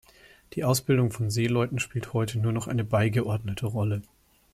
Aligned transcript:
Die 0.53 0.63
Ausbildung 0.63 1.11
von 1.11 1.29
Seeleuten 1.29 1.77
spielt 1.77 2.13
heute 2.13 2.39
nur 2.39 2.51
noch 2.51 2.67
eine 2.67 2.83
beigeordnete 2.83 3.67
Rolle. 3.67 4.01